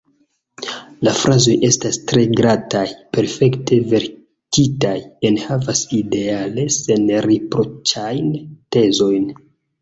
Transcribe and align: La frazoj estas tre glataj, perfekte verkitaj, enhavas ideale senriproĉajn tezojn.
La 1.07 1.11
frazoj 1.17 1.53
estas 1.67 1.99
tre 2.11 2.23
glataj, 2.39 2.81
perfekte 3.17 3.77
verkitaj, 3.91 4.95
enhavas 5.31 5.83
ideale 5.99 6.67
senriproĉajn 6.79 8.33
tezojn. 8.79 9.31